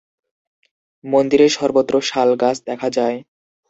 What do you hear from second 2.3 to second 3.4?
গাছ দেখা যায়।